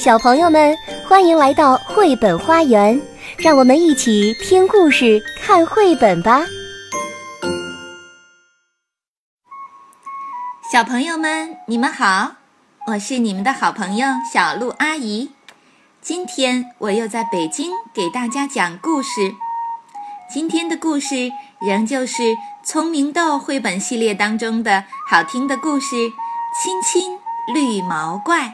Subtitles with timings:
[0.00, 0.74] 小朋友们，
[1.06, 2.98] 欢迎来到绘本花园，
[3.36, 6.40] 让我们一起听故事、看绘本吧。
[10.72, 12.36] 小朋友们，你们好，
[12.86, 15.32] 我是你们的好朋友小鹿阿姨。
[16.00, 19.34] 今天我又在北京给大家讲故事。
[20.32, 21.30] 今天的故事
[21.60, 22.22] 仍旧是
[22.64, 25.96] 《聪明豆》绘本系列当中的好听的故事
[26.58, 27.18] 《亲亲
[27.52, 28.46] 绿毛怪》，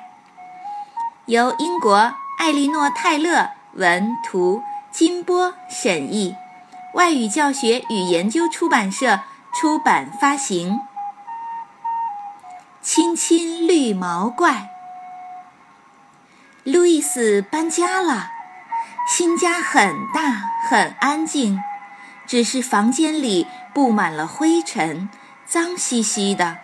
[1.27, 4.63] 由英国艾莉诺·泰勒文图
[4.93, 6.37] 金波审译，
[6.95, 9.19] 外语教学与研究出版社
[9.53, 10.79] 出版发行。
[12.81, 14.71] 亲亲绿毛怪，
[16.63, 18.31] 路易斯搬家了。
[19.09, 20.21] 新家很大，
[20.69, 21.61] 很安静，
[22.25, 25.09] 只是房间里布满了灰尘，
[25.45, 26.59] 脏兮兮的。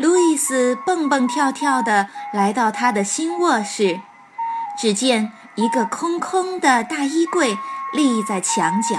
[0.00, 4.00] 路易斯蹦蹦跳跳地来到他的新卧室，
[4.78, 7.58] 只见一个空空的大衣柜
[7.92, 8.96] 立在墙角。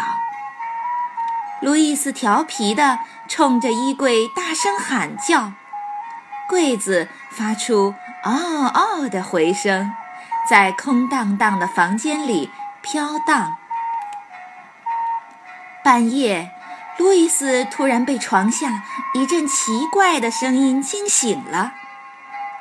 [1.59, 5.53] 路易斯调皮地冲着衣柜大声喊叫，
[6.48, 9.92] 柜子发出“嗷嗷”的回声。
[10.47, 13.58] 在空荡荡的房间里飘荡。
[15.84, 16.52] 半夜，
[16.97, 21.73] 路易斯突然被床下一阵奇怪的声音惊醒了。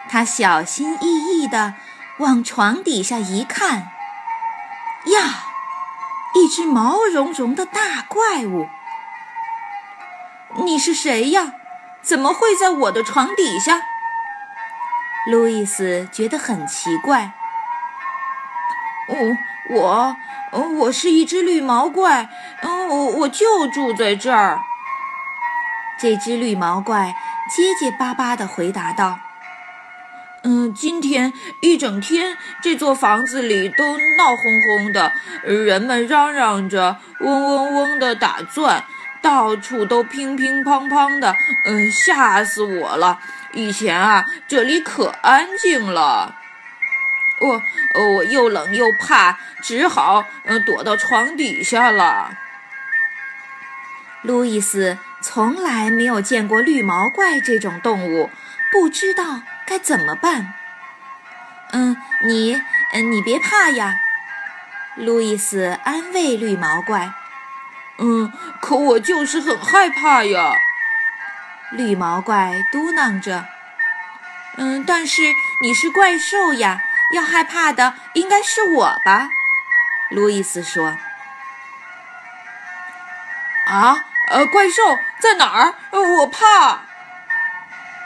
[0.08, 1.74] 他小心翼翼地
[2.18, 3.90] 往床底下一看，
[5.06, 5.44] 呀，
[6.34, 8.68] 一只毛茸茸的大怪物！
[10.64, 11.52] 你是谁呀？
[12.02, 13.82] 怎么会在我的床底下？
[15.26, 17.32] 路易斯觉得很奇怪。
[19.10, 19.36] 哦，
[19.70, 20.16] 我，
[20.78, 22.28] 我是一只绿毛怪，
[22.62, 24.60] 嗯，我我就住在这儿。
[25.98, 27.14] 这只绿毛怪
[27.50, 29.18] 结结巴巴地回答道
[30.44, 38.84] ：“嗯，今天一整天这座房子里都闹哄哄的，人们嚷嚷着，嗡嗡嗡地打转，
[39.20, 43.18] 到处都乒乒乓乓的，嗯，吓死我了。
[43.52, 46.36] 以前啊，这里可安静了。”
[47.40, 47.62] 我，
[47.94, 52.36] 我又冷又怕，只好嗯躲到床底下了。
[54.22, 58.30] 路易斯从来没有见过绿毛怪这种动物，
[58.70, 60.52] 不知道该怎么办。
[61.72, 62.60] 嗯，你，
[62.92, 63.94] 嗯，你别怕呀，
[64.96, 67.12] 路易斯安慰绿毛怪。
[67.98, 70.52] 嗯，可我就是很害怕呀，
[71.70, 73.46] 绿毛怪嘟囔着。
[74.56, 75.22] 嗯，但是
[75.62, 76.82] 你是怪兽呀。
[77.12, 79.30] 要害怕的应该是我吧，
[80.10, 80.96] 路易斯说。
[83.66, 85.74] 啊，呃，怪兽在哪儿？
[85.90, 86.80] 呃我怕。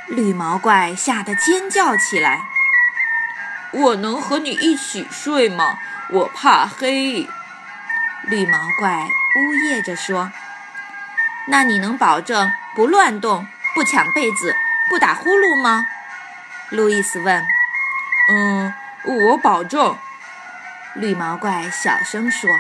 [0.09, 2.43] 绿毛怪吓得尖叫起来。
[3.73, 5.79] 我能和你一起睡吗？
[6.11, 7.29] 我怕黑。
[8.25, 10.31] 绿毛怪呜咽着说。
[11.47, 14.55] 那你能保证不乱动、不抢被子、
[14.89, 15.87] 不打呼噜吗？
[16.71, 17.47] 路易斯问。
[18.29, 18.75] 嗯。
[19.07, 19.99] 我保证，
[20.95, 22.51] 绿毛怪小声说：“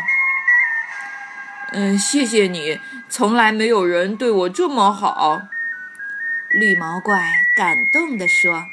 [1.72, 2.78] 嗯，谢谢你，
[3.08, 5.40] 从来没有人对我这么好。”
[6.52, 8.66] 绿毛怪感动地说：“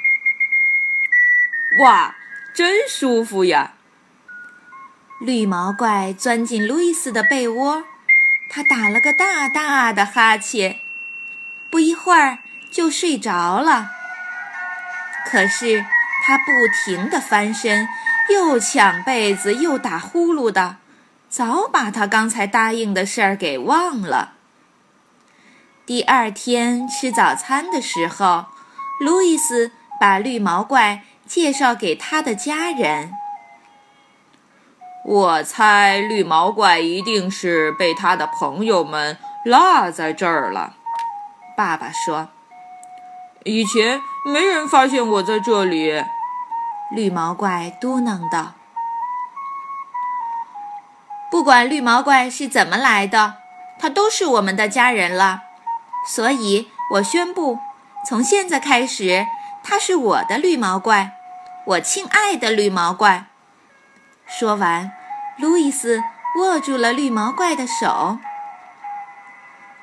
[1.79, 2.15] 哇，
[2.53, 3.71] 真舒服呀！”
[5.21, 7.85] 绿毛怪钻进路易斯的被窝，
[8.49, 10.81] 他打了个大大的哈欠，
[11.69, 12.39] 不一会儿
[12.69, 13.91] 就睡着了。
[15.25, 15.85] 可是。
[16.31, 17.89] 他不停地翻身，
[18.29, 20.77] 又抢被子，又打呼噜的，
[21.27, 24.35] 早把他刚才答应的事儿给忘了。
[25.85, 28.45] 第二天吃早餐的时候，
[29.01, 33.11] 路易斯把绿毛怪介绍给他的家人。
[35.03, 40.77] 我猜绿毛怪一定是被他的朋友们落在这儿了，
[41.57, 42.29] 爸爸说。
[43.43, 45.91] 以前没人发现我在这里，
[46.91, 48.53] 绿毛怪嘟囔道。
[51.31, 53.35] 不管绿毛怪是怎么来的，
[53.79, 55.41] 他都是我们的家人了，
[56.05, 57.59] 所以我宣布，
[58.05, 59.25] 从现在开始，
[59.63, 61.13] 他是我的绿毛怪，
[61.65, 63.25] 我亲爱的绿毛怪。
[64.25, 64.91] 说完，
[65.37, 66.03] 路易斯
[66.37, 68.17] 握住了绿毛怪的手。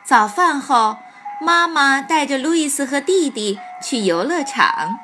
[0.05, 0.99] 早饭后。
[1.41, 4.99] 妈妈带着路易斯和弟弟去游乐场，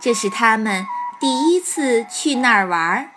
[0.00, 0.86] 这是他们
[1.20, 3.10] 第一次去那儿玩。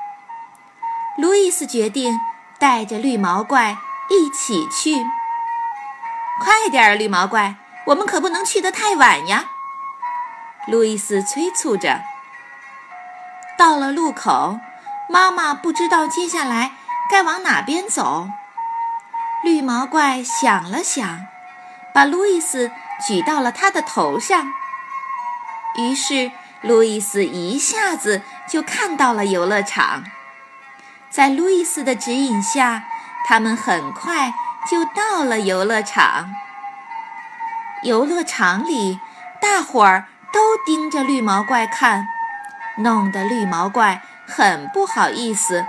[1.17, 2.19] 路易斯决定
[2.59, 3.77] 带着绿毛怪
[4.09, 5.05] 一起去。
[6.41, 7.55] 快点儿，绿毛怪，
[7.85, 9.45] 我们可不能去得太晚呀！
[10.67, 12.01] 路易斯催促着。
[13.57, 14.59] 到了路口，
[15.07, 16.71] 妈妈不知道接下来
[17.09, 18.27] 该往哪边走。
[19.43, 21.27] 绿毛怪想了想，
[21.93, 22.69] 把路易斯
[23.07, 24.51] 举到了他的头上。
[25.77, 26.31] 于是，
[26.63, 30.03] 路易斯一下子就看到了游乐场。
[31.11, 32.85] 在路易斯的指引下，
[33.27, 34.33] 他们很快
[34.67, 36.33] 就到了游乐场。
[37.83, 38.99] 游乐场里，
[39.39, 42.07] 大伙儿都盯着绿毛怪看，
[42.77, 45.65] 弄得绿毛怪很不好意思。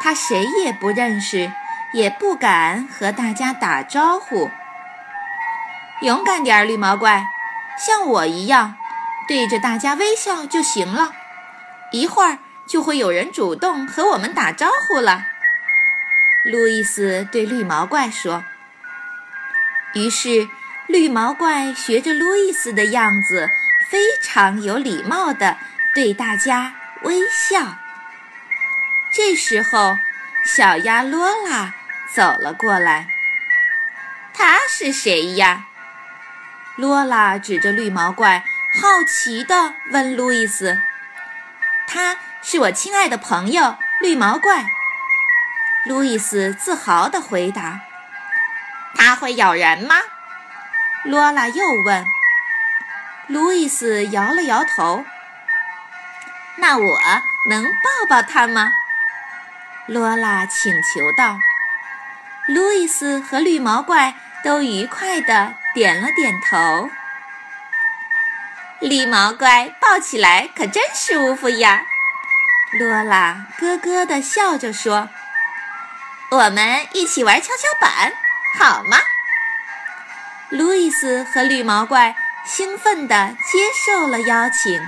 [0.00, 1.50] 他谁也不认识。
[1.94, 4.50] 也不敢和大家打招呼。
[6.02, 7.24] 勇敢点儿，绿毛怪，
[7.78, 8.76] 像我一样，
[9.28, 11.12] 对着大家微笑就行了。
[11.92, 15.26] 一会儿就会有人主动和我们打招呼了。
[16.44, 18.44] 路易斯对绿毛怪说。
[19.94, 20.48] 于是，
[20.86, 23.50] 绿毛怪学着路易斯的样子，
[23.88, 25.56] 非常有礼貌地
[25.94, 27.76] 对大家微笑。
[29.12, 29.98] 这时候，
[30.44, 31.74] 小鸭罗拉。
[32.10, 33.06] 走了过来，
[34.32, 35.66] 他是谁呀？
[36.74, 38.44] 罗拉指着绿毛怪，
[38.80, 40.80] 好奇地问路易斯
[41.88, 44.66] ：“他是我亲爱的朋友绿毛怪。”
[45.84, 47.80] 路易斯自豪地回答
[48.94, 49.96] ：“他会咬人吗？”
[51.02, 52.06] 罗拉又问。
[53.26, 55.04] 路易斯摇了摇头
[56.58, 57.00] ：“那我
[57.48, 58.70] 能抱抱他吗？”
[59.86, 61.40] 罗拉请求道。
[62.46, 64.14] 路易斯和绿毛怪
[64.44, 66.88] 都愉快地点了点头。
[68.80, 71.82] 绿毛怪抱起来可真舒服呀！
[72.78, 75.08] 罗拉咯咯地笑着说
[76.30, 78.12] ：“我们一起玩跷跷板，
[78.58, 78.98] 好吗？”
[80.50, 82.14] 路易斯和绿毛怪
[82.44, 84.80] 兴奋地接受了邀请。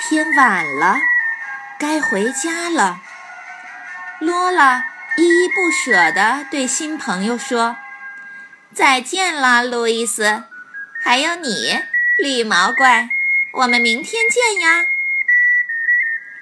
[0.00, 0.96] 天晚了，
[1.78, 3.00] 该回家了。
[4.20, 4.84] 罗拉。
[5.18, 7.78] 依依不舍地对新朋友说
[8.74, 10.44] ：“再见了，路易斯，
[11.06, 11.78] 还有你，
[12.18, 13.10] 绿毛怪，
[13.52, 14.86] 我们明天见呀。”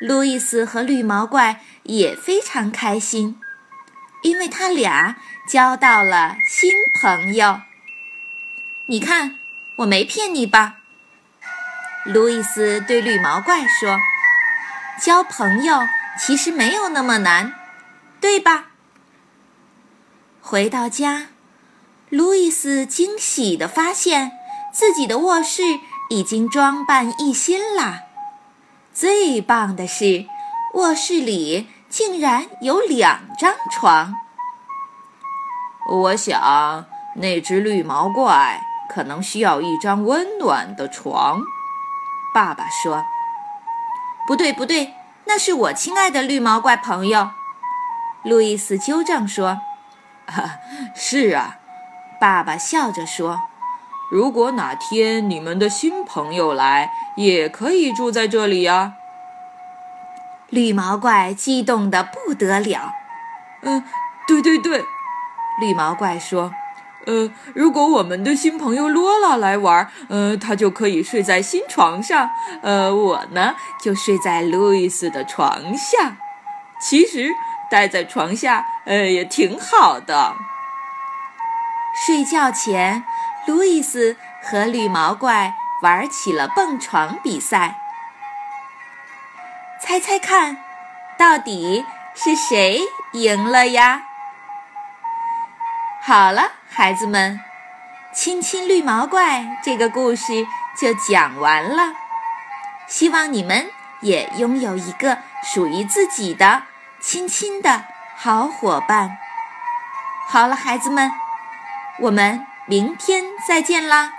[0.00, 3.38] 路易斯和绿毛怪也非常开心，
[4.22, 5.16] 因为他俩
[5.46, 7.60] 交到了新朋友。
[8.86, 9.38] 你看，
[9.76, 10.76] 我没骗你吧？
[12.06, 14.00] 路易斯对绿毛怪说
[14.98, 15.86] ：“交朋友
[16.18, 17.52] 其实没有那么难。”
[18.18, 18.68] 对吧？
[20.40, 21.26] 回到家，
[22.08, 24.32] 路易斯惊喜地发现
[24.74, 25.62] 自己的卧室
[26.10, 28.02] 已经装扮一新啦。
[28.92, 30.26] 最棒的是，
[30.74, 34.16] 卧室里竟然有两张床。
[35.88, 36.86] 我想，
[37.16, 38.60] 那只绿毛怪
[38.90, 41.40] 可能需要一张温暖的床。
[42.34, 43.04] 爸爸说
[44.26, 44.94] ：“不对，不对，
[45.26, 47.30] 那是我亲爱的绿毛怪朋友。”
[48.24, 49.60] 路易斯纠正说
[50.96, 51.58] ：“是啊。”
[52.20, 53.42] 爸爸笑着说
[54.14, 58.92] ：“如果哪天你们的新朋友来，也可以住在这里呀。”
[60.50, 62.92] 绿毛怪激动的不得了。
[63.62, 63.82] “嗯，
[64.28, 64.84] 对对对。”
[65.60, 66.52] 绿毛怪说
[67.06, 72.30] ：“呃，如果我们的新朋友罗拉来玩，呃，他就可以睡在新床上，
[72.62, 76.16] 呃，我呢就睡在路易斯的床下。
[76.80, 77.30] 其实……”
[77.68, 80.34] 待在床下，呃，也挺好的。
[82.06, 83.02] 睡觉前，
[83.46, 87.76] 路易斯和绿毛怪玩起了蹦床比赛。
[89.80, 90.56] 猜猜看，
[91.18, 91.84] 到底
[92.14, 92.80] 是谁
[93.12, 94.02] 赢了呀？
[96.00, 97.40] 好了，孩子们，
[98.12, 100.46] 亲亲绿毛怪这个故事
[100.78, 101.92] 就讲完了。
[102.86, 103.70] 希望你们
[104.00, 106.62] 也拥有一个属于自己的。
[107.00, 107.84] 亲亲的
[108.16, 109.18] 好伙伴。
[110.26, 111.12] 好了，孩子们，
[112.00, 114.10] 我们明天再见啦！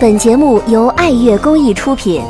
[0.00, 2.22] 本节目由爱乐公益出品。